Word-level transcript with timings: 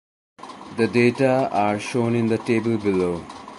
The 0.77 0.87
data 0.87 1.47
are 1.51 1.79
shown 1.79 2.15
in 2.15 2.25
the 2.25 2.39
table 2.39 2.75
below. 2.79 3.23